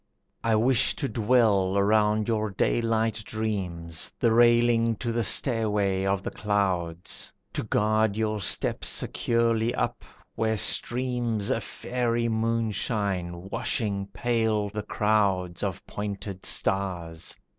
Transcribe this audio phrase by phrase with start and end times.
[0.43, 6.31] I wish to dwell around your daylight dreams, The railing to the stairway of the
[6.31, 10.03] clouds, To guard your steps securely up,
[10.33, 17.35] where streams A faery moonshine washing pale the crowds Of pointed stars.